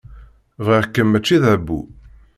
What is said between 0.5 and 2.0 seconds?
Bɣiɣ-kem mačči d abbu.